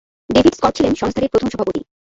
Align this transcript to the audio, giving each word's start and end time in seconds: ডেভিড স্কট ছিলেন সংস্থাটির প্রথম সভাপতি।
ডেভিড 0.29 0.53
স্কট 0.55 0.73
ছিলেন 0.77 0.93
সংস্থাটির 0.95 1.31
প্রথম 1.33 1.49
সভাপতি। 1.49 1.81